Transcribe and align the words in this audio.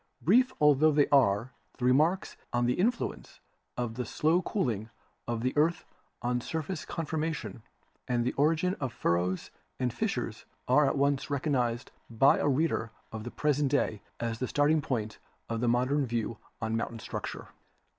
Brief 0.19 0.51
altho 0.59 0.91
they 0.91 1.07
are, 1.09 1.51
the 1.77 1.85
remarks 1.85 2.35
on 2.51 2.65
the 2.65 2.73
influence 2.73 3.39
of 3.77 3.93
the 3.93 4.03
slow 4.03 4.41
cooling 4.41 4.89
of 5.27 5.43
the 5.43 5.55
earth 5.55 5.85
on 6.23 6.41
surface 6.41 6.85
conformation 6.85 7.61
and 8.07 8.25
the 8.25 8.33
origin 8.33 8.73
of 8.79 8.91
furrows 8.91 9.51
and 9.79 9.93
fissures 9.93 10.45
are 10.67 10.87
at 10.87 10.97
once 10.97 11.29
recognised 11.29 11.91
by 12.09 12.39
a 12.39 12.47
reader 12.49 12.89
of 13.11 13.23
the 13.23 13.29
present 13.29 13.69
day 13.69 14.01
as 14.19 14.39
the 14.39 14.47
starting 14.47 14.81
point 14.81 15.19
of 15.47 15.61
the 15.61 15.67
modern 15.69 16.07
views 16.07 16.35
on 16.63 16.75
moun 16.75 16.87
tain 16.97 16.99
structure. 16.99 17.49